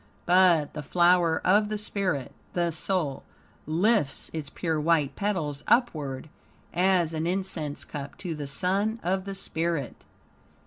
[0.25, 3.21] But the flower of the spirit the soul
[3.67, 6.27] lifts its pure white petals upward
[6.73, 9.97] as an incense cup to the Sun of the Spirit.